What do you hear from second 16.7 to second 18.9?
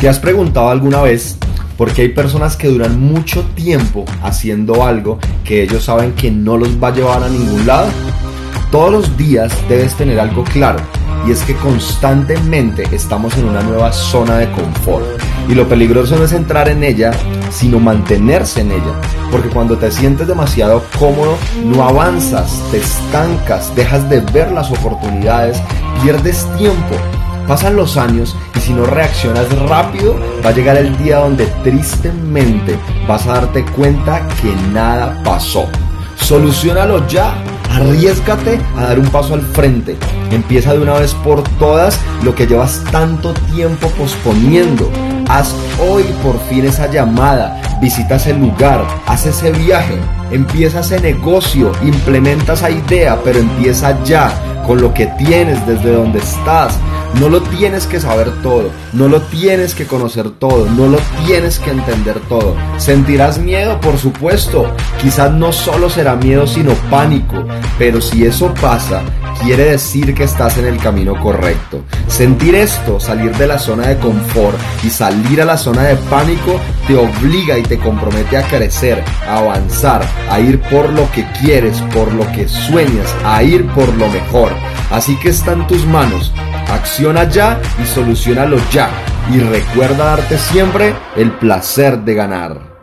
ella, sino mantenerse en